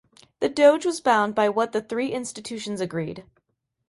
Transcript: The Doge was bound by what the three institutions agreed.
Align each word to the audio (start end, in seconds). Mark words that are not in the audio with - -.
The 0.39 0.49
Doge 0.49 0.87
was 0.87 0.99
bound 0.99 1.35
by 1.35 1.47
what 1.47 1.73
the 1.73 1.81
three 1.83 2.11
institutions 2.11 2.81
agreed. 2.81 3.23